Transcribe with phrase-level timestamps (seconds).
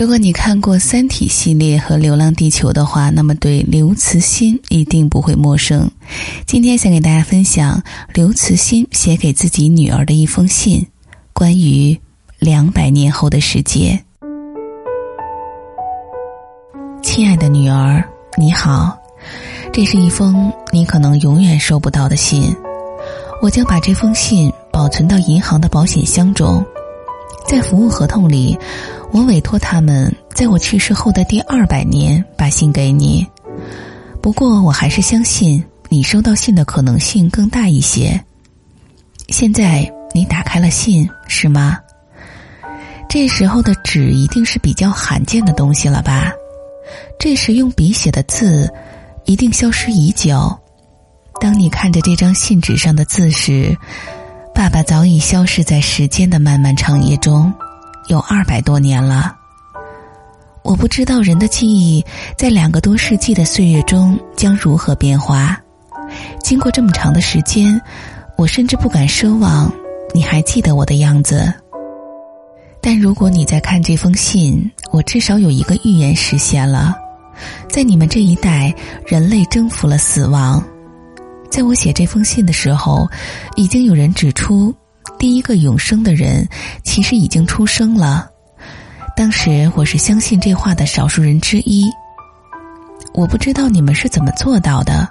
[0.00, 5.90] 如果你看过《三体》系列和《流浪地球》的话，那么对刘慈欣一定不会陌生。
[6.46, 7.82] 今天想给大家分享
[8.14, 10.86] 刘慈欣写给自己女儿的一封信，
[11.34, 11.94] 关于
[12.38, 14.02] 两百年后的世界。
[17.02, 18.02] 亲爱的女儿，
[18.38, 18.98] 你好，
[19.70, 22.56] 这是一封你可能永远收不到的信。
[23.42, 26.64] 我将把这封信保存到银行的保险箱中，
[27.46, 28.58] 在服务合同里。
[29.12, 33.26] 我委托他们在我去世后的第二百年把信给你，
[34.22, 38.24] 不过我还是相信你收到信的可能性更大一些。
[39.28, 41.76] 现在你打开了信是吗？
[43.08, 46.30] 这时候的纸一定是比较罕见的东西了吧？
[47.18, 48.72] 这时用笔写的字
[49.24, 50.56] 一定消失已久。
[51.40, 53.76] 当你看着这张信纸上的字时，
[54.60, 57.50] 爸爸早已消失在时间的漫漫长夜中。
[58.08, 59.34] 有二百多年了，
[60.62, 62.04] 我不知道人的记忆
[62.36, 65.58] 在两个多世纪的岁月中将如何变化。
[66.42, 67.80] 经过这么长的时间，
[68.36, 69.72] 我甚至不敢奢望
[70.12, 71.50] 你还记得我的样子。
[72.82, 76.94] 但如果你在看这封信，我至少有一个预言实现了：
[77.66, 78.74] 在你们这一代，
[79.06, 80.62] 人类征服了死亡。
[81.50, 83.08] 在我写这封信的时候，
[83.56, 84.74] 已经有人指出。
[85.18, 86.48] 第一个永生的人，
[86.82, 88.26] 其实已经出生了。
[89.14, 91.90] 当时我是相信这话的少数人之一。
[93.12, 95.06] 我不知道你们是怎么做到的，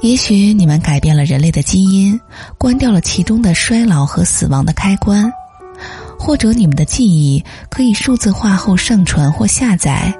[0.00, 2.18] 也许你们改变了人类的基因，
[2.56, 5.30] 关掉了其中的衰老和死亡的开关，
[6.18, 10.14] 或者你们的记忆可以数字化后上传或下载，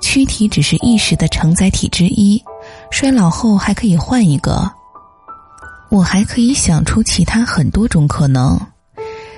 [0.00, 2.42] 躯体只是意识的承载体之一，
[2.90, 4.68] 衰老后还可以换一个。
[5.90, 8.60] 我还可以想出其他很多种可能，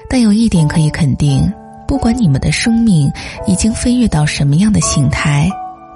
[0.09, 1.53] 但有一点可以肯定：
[1.87, 3.11] 不管你们的生命
[3.47, 5.49] 已经飞跃到什么样的形态，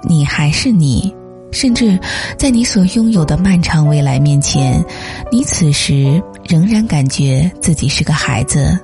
[0.03, 1.13] 你还是你。
[1.51, 1.97] 甚至
[2.37, 4.83] 在你所拥有的漫长未来面前，
[5.31, 8.77] 你此时仍然感觉自己是个孩子。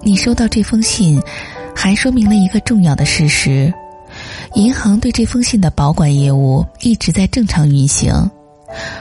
[0.00, 1.20] 你收到这封信，
[1.74, 3.72] 还说明了一个重要的事实：
[4.54, 8.12] 银行对这封信的保管业务一直在正常运行。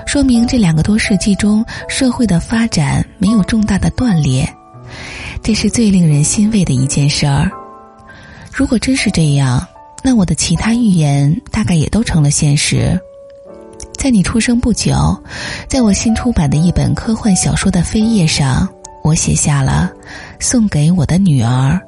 [0.05, 4.47] 说明这两个多世纪中，社会的发展没有重大的断裂，
[5.41, 7.51] 这是最令人欣慰的一件事儿。
[8.51, 9.65] 如果真是这样，
[10.03, 12.99] 那我的其他预言大概也都成了现实。
[13.97, 15.17] 在你出生不久，
[15.67, 18.67] 在我新出版的一本科幻小说的扉页上，
[19.01, 19.91] 我写下了
[20.39, 21.79] “送给我的女儿”，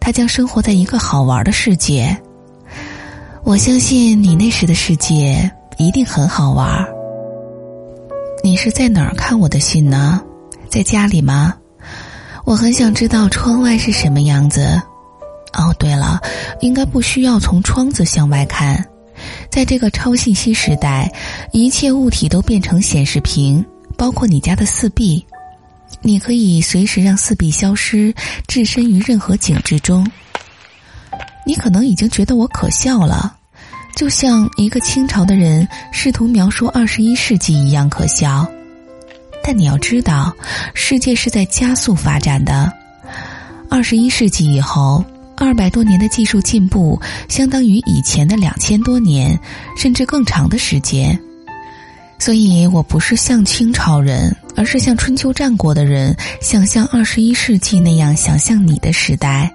[0.00, 2.16] 她将生活在一个好玩的世界。
[3.44, 6.99] 我相信你那时的世界一定很好玩儿。
[8.42, 10.20] 你是在哪儿看我的信呢？
[10.70, 11.54] 在家里吗？
[12.44, 14.80] 我很想知道窗外是什么样子。
[15.52, 16.20] 哦，对了，
[16.60, 18.82] 应该不需要从窗子向外看。
[19.50, 21.12] 在这个超信息时代，
[21.52, 23.64] 一切物体都变成显示屏，
[23.96, 25.24] 包括你家的四壁。
[26.00, 28.14] 你可以随时让四壁消失，
[28.46, 30.06] 置身于任何景致中。
[31.44, 33.36] 你可能已经觉得我可笑了。
[34.00, 38.50] 就像一个清朝的人试图描述二十一世纪一样可笑，
[39.44, 40.34] 但你要知道，
[40.72, 42.72] 世界是在加速发展的。
[43.68, 45.04] 二十一世纪以后，
[45.36, 49.38] 二百多年的技术进步相当于以前的两千多年，
[49.76, 51.20] 甚至更长的时间。
[52.18, 59.52] 所以我不是像清朝人，而是像春秋战国的人，想象二十一世纪那样想象你的时代。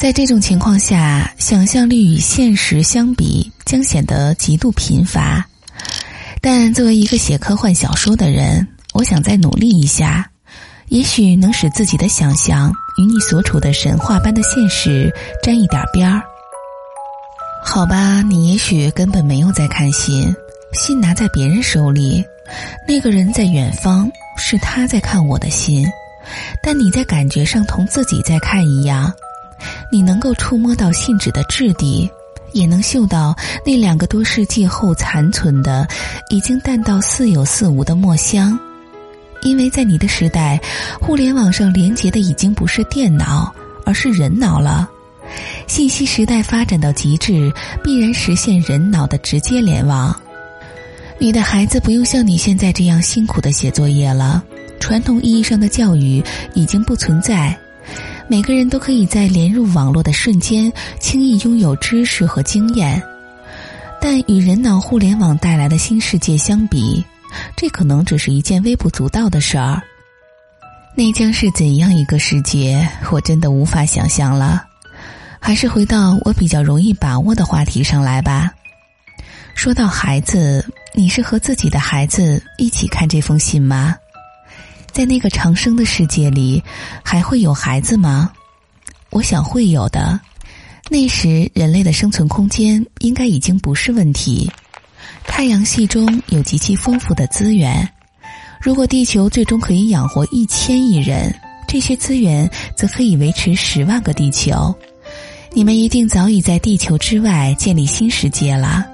[0.00, 5.44] 在这种情况下，想象力与现实相比将显得极度贫乏。
[6.40, 10.26] 但作为一个写科幻小说的人，我想再努力一下，
[10.88, 16.22] 也许能使自己的想象与你所处的神话般的现实沾一点边儿。
[17.62, 20.34] 好吧，你也许根本没有在看信，
[20.72, 22.24] 信拿在别人手里，
[22.88, 25.86] 那个人在远方，是他在看我的信，
[26.62, 29.12] 但你在感觉上同自己在看一样。
[29.90, 32.10] 你能够触摸到信纸的质地，
[32.52, 35.86] 也能嗅到那两个多世纪后残存的、
[36.30, 38.58] 已经淡到似有似无的墨香，
[39.42, 40.60] 因为在你的时代，
[41.00, 43.52] 互联网上连接的已经不是电脑，
[43.84, 44.88] 而是人脑了。
[45.66, 47.52] 信息时代发展到极致，
[47.84, 50.14] 必然实现人脑的直接联网。
[51.18, 54.42] 你的孩子不用像你现在这样辛苦的写作业了，
[54.80, 57.56] 传统意义上的教育已经不存在。
[58.30, 63.02] 每个人都可以在连入网络的瞬间轻易拥有知识和经验，
[64.00, 67.04] 但与人脑互联网带来的新世界相比，
[67.56, 69.82] 这可能只是一件微不足道的事儿。
[70.94, 72.88] 那将是怎样一个世界？
[73.10, 74.64] 我真的无法想象了。
[75.40, 78.52] 还是回到我比较容易把握的话题上来吧。
[79.56, 83.96] 说到孩子，你是和自己的孩子一起看这封信吗？
[84.92, 86.62] 在那个长生的世界里，
[87.04, 88.30] 还会有孩子吗？
[89.10, 90.20] 我想会有的。
[90.88, 94.50] 那时，人类的生存空间应该已经不是问题。
[95.24, 97.88] 太阳系中有极其丰富的资源，
[98.60, 101.32] 如果地球最终可以养活一千亿人，
[101.68, 104.74] 这些资源则可以维持十万个地球。
[105.52, 108.84] 你们一定早已在地球之外建立新世界了。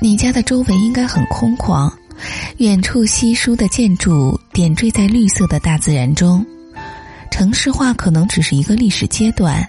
[0.00, 1.92] 你家的周围应该很空旷，
[2.58, 6.44] 远处稀疏的建筑点缀在绿色的大自然中。
[7.30, 9.68] 城市化可能只是一个历史阶段，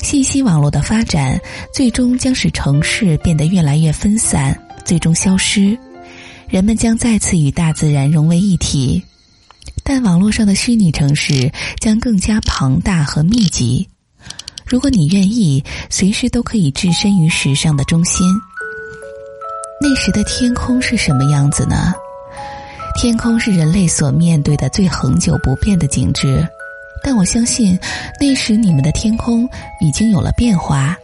[0.00, 1.40] 信息网络的发展
[1.72, 5.78] 最终将使城市变得越来越分散，最终消失。
[6.48, 9.02] 人们将再次与大自然融为一体，
[9.82, 11.50] 但网络上的虚拟城市
[11.80, 13.88] 将更加庞大和密集。
[14.66, 18.26] 如果你愿意，随时都可以置身于时尚的中心。
[19.80, 21.92] 那时的天空是什么样子呢？
[23.00, 26.44] 天空是人类所面对的最恒久不变的景致，
[27.02, 27.78] 但我相信
[28.20, 29.48] 那时你们的天空
[29.80, 30.98] 已经有了变化。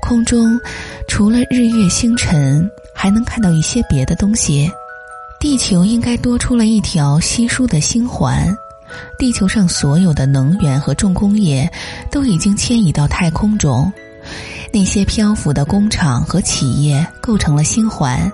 [0.00, 0.60] 空中
[1.08, 4.70] 除了日月星辰，还能看到一些别的东西。
[5.40, 8.56] 地球应该多出了一条稀疏的星环。
[9.18, 11.68] 地球上所有的能源和重工业
[12.12, 13.92] 都已经迁移到太空中。
[14.74, 18.28] 那些漂浮的工厂和企业构成了星环，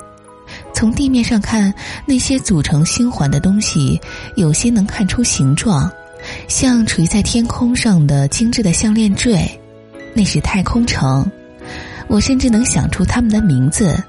[0.73, 1.73] 从地面上看，
[2.07, 4.01] 那些组成星环的东西，
[4.37, 5.93] 有些能看出形状，
[6.49, 9.47] 像垂在天空上的精致的项链坠，
[10.15, 11.31] 那是太空城。
[12.09, 14.03] 我甚至能想出他们的名字：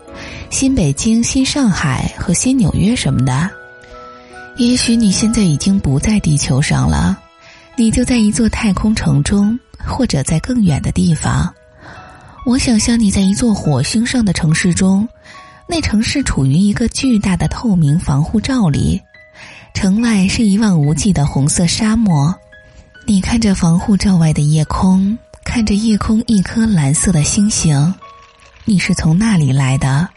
[0.49, 3.49] 新北京、新上海和新纽约什么的。
[4.55, 7.19] 也许你现在已经不在地球上了，
[7.75, 11.53] 你就在一座太空城中，或者在更远的地方。
[12.43, 15.07] 我想象你在一座火星上的城市中，
[15.67, 18.99] 那城市处于一个巨大的透明防护罩里，
[19.75, 22.33] 城外是一望无际的红色沙漠。
[23.05, 27.93] 你看着防护罩外的夜空，看着夜空一颗蓝色的星星，
[28.65, 30.09] 你是从那里来的？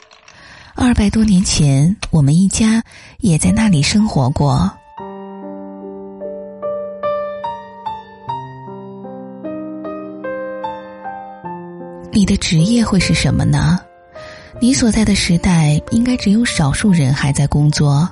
[0.75, 2.83] 二百多年前，我们一家
[3.19, 4.73] 也在那里生活过。
[12.15, 13.77] 你的职业会是什么呢？
[14.61, 18.09] 你所在的时代应该只有少数人还在工作，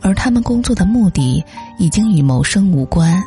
[0.00, 1.42] 而他们工作的目的
[1.78, 3.22] 已经与谋生无关。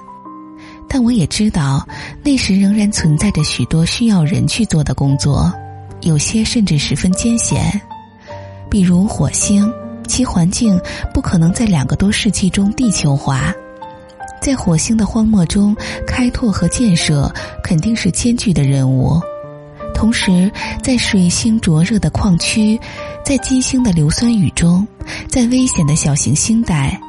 [0.89, 1.87] 但我也知道，
[2.21, 5.49] 那时仍然存在着许多需要人去做的工作，
[6.01, 7.81] 有些甚至十分艰险。
[8.69, 9.71] 比如火星，
[10.05, 10.77] 其环境
[11.13, 13.53] 不可能在两个多世纪中地球化，
[14.41, 15.73] 在火星的荒漠中
[16.05, 17.33] 开拓和建设
[17.63, 19.21] 肯定是艰巨的任务。
[19.93, 20.51] 同时，
[20.81, 22.79] 在水星灼热的矿区，
[23.23, 24.85] 在金星的硫酸雨中，
[25.27, 26.99] 在危险的小行星带，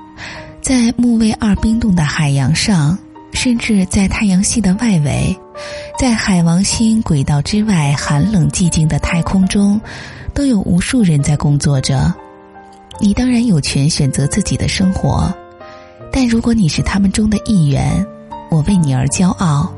[0.60, 2.96] 在木卫二冰冻的海洋上，
[3.32, 5.36] 甚至在太阳系的外围，
[5.98, 9.80] 在海王星轨道之外寒冷寂静的太空中，
[10.32, 12.14] 都有无数人在工作着。
[13.00, 15.34] 你当然有权选择自己的生活，
[16.12, 18.06] 但如果你是他们中的一员，
[18.50, 19.72] 我为你而骄傲。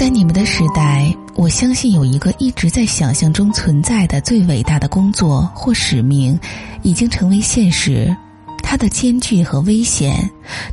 [0.00, 6.40] 在你们的时代，我相信有一个一直在想象中存在的最伟大的工作或使命，
[6.80, 8.16] 已经成为现实。
[8.62, 10.16] 它的艰巨和危险，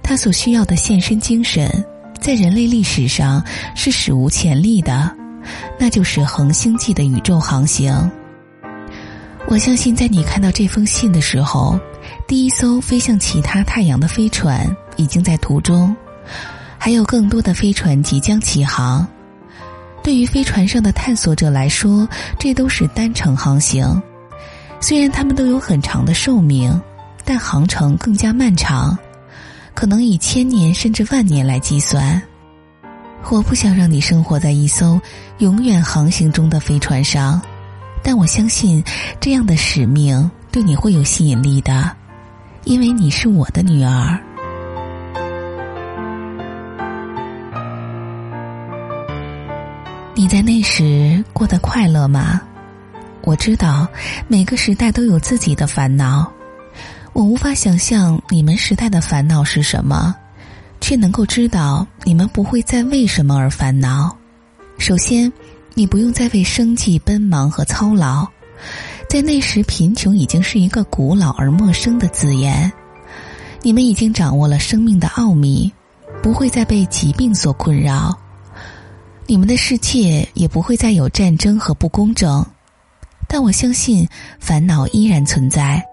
[0.01, 1.69] 它所需要的献身精神，
[2.21, 3.43] 在人类历史上
[3.75, 5.13] 是史无前例的，
[5.77, 8.09] 那就是恒星际的宇宙航行。
[9.49, 11.77] 我相信，在你看到这封信的时候，
[12.29, 14.65] 第一艘飞向其他太阳的飞船
[14.95, 15.93] 已经在途中，
[16.77, 19.05] 还有更多的飞船即将起航。
[20.07, 22.07] 对于飞船上的探索者来说，
[22.39, 24.01] 这都是单程航行。
[24.79, 26.81] 虽然他们都有很长的寿命，
[27.25, 28.97] 但航程更加漫长，
[29.73, 32.21] 可能以千年甚至万年来计算。
[33.29, 34.97] 我不想让你生活在一艘
[35.39, 37.41] 永远航行中的飞船上，
[38.01, 38.81] 但我相信
[39.19, 41.91] 这样的使命对你会有吸引力的，
[42.63, 44.17] 因为你是我的女儿。
[50.27, 52.41] 在那时过得快乐吗？
[53.23, 53.87] 我知道
[54.27, 56.29] 每个时代都有自己的烦恼，
[57.13, 60.13] 我无法想象你们时代的烦恼是什么，
[60.81, 64.15] 却能够知道你们不会再为什么而烦恼。
[64.77, 65.31] 首先，
[65.73, 68.27] 你不用再为生计奔忙和操劳，
[69.09, 72.71] 在那时贫穷已经是一个古老而陌生的字眼，
[73.61, 75.71] 你们已经掌握了生命的奥秘。
[76.23, 78.17] 不会再被疾病所困扰，
[79.29, 82.45] 你们的世界也不会再有战争和不公正。
[83.27, 84.07] 但我相信，
[84.39, 85.83] 烦恼依然存在，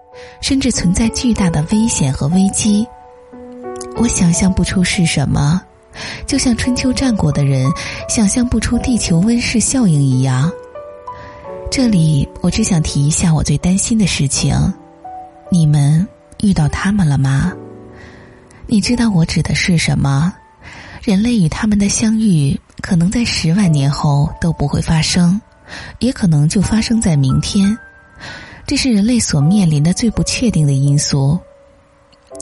[0.41, 2.87] 甚至存在巨大的危险和危机。
[3.97, 5.61] 我想象不出是什么，
[6.25, 7.69] 就像春秋战国的人
[8.07, 10.49] 想象不出地球温室效应一样。
[11.69, 14.55] 这里，我只想提一下我最担心的事情：
[15.51, 16.07] 你们
[16.41, 17.51] 遇到他们了吗？
[18.65, 20.33] 你知道我指的是什么？
[21.05, 25.39] 人类与他们的相遇，可能在十万年后都不会发生。
[25.99, 27.77] 也可能就发生在明天，
[28.65, 31.39] 这是人类所面临的最不确定的因素。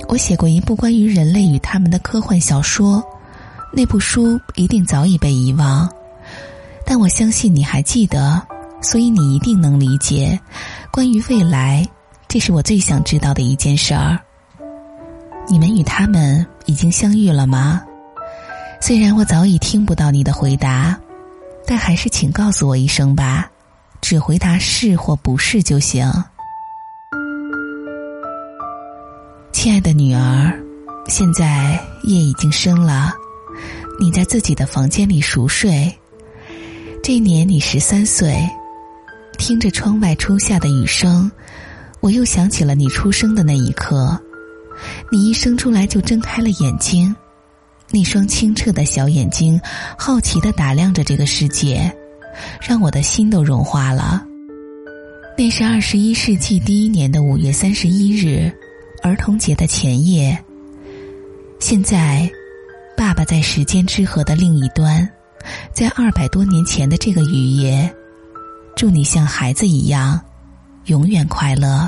[0.08, 3.04] 我写过一部关于人类与他们的科幻小说，
[3.74, 5.90] 那部书一定早已被遗忘，
[6.86, 8.42] 但我相信你还记得，
[8.82, 10.40] 所以你一定能理解。
[10.90, 11.86] 关于未来，
[12.30, 14.18] 这是我最想知道的一件事儿。
[15.50, 17.82] 你们与他们已经相遇了吗？
[18.86, 21.00] 虽然我早已听不到你的回答。
[21.66, 23.50] 但还是请告诉我一声吧，
[24.02, 26.12] 只回答是或不是就行。
[29.54, 30.54] 亲爱的女儿，
[31.08, 33.14] 现在夜已经深了，
[33.98, 35.90] 你在自己的房间里熟睡。
[37.02, 38.38] 这年你十三岁，
[39.38, 41.32] 听着窗外初夏的雨声，
[42.02, 44.22] 我又想起了你出生的那一刻。
[45.10, 47.16] 你一生出来就睁开了眼睛。
[47.94, 49.62] 那双清澈的小眼睛，
[49.96, 51.96] 好奇的打量着这个世界，
[52.60, 54.26] 让我的心都融化了。
[55.38, 58.52] 那是二十一世纪第一年的五月三十一日，
[59.04, 60.36] 儿童节的前夜。
[61.60, 62.28] 现在，
[62.98, 65.08] 爸爸在时间之河的另一端，
[65.72, 67.94] 在二百多年前的这个雨夜，
[68.76, 70.20] 祝你像孩子一样，
[70.86, 71.88] 永远快乐。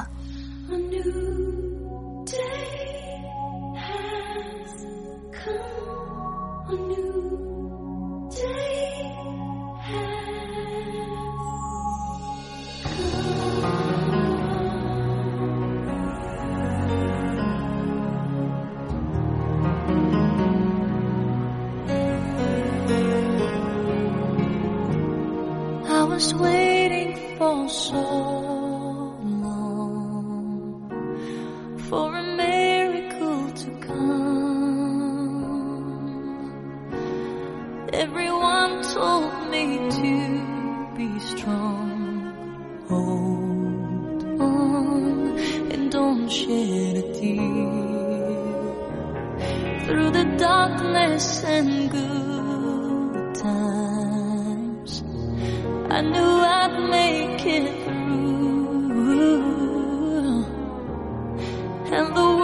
[42.87, 45.39] Hold on
[45.71, 47.85] and don't shed a tear
[49.85, 55.03] through the darkness and good times.
[55.89, 57.95] I knew I'd make it through.
[61.91, 62.34] And the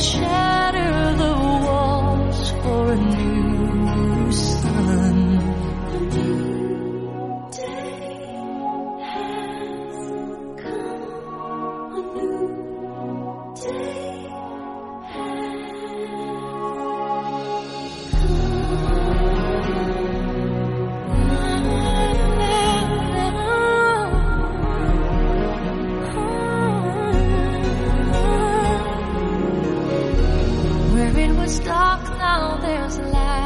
[0.00, 1.34] shatter the
[1.66, 3.29] walls for a new
[31.70, 33.42] dark, now there's light.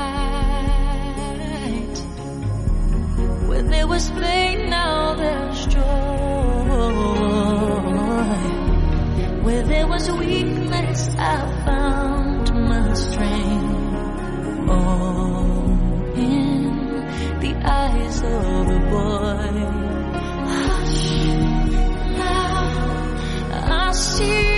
[3.50, 5.82] When there was pain, now there's joy.
[9.44, 14.68] Where there was weakness, I found my strength.
[14.70, 15.68] All
[16.16, 16.64] in
[17.44, 19.54] the eyes of a boy.
[20.48, 21.04] Hush,
[22.18, 22.62] now
[23.82, 24.53] I see.